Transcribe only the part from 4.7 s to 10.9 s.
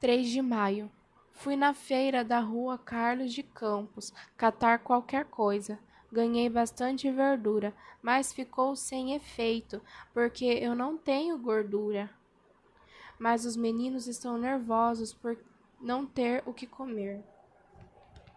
qualquer coisa. Ganhei bastante verdura, mas ficou sem efeito, porque eu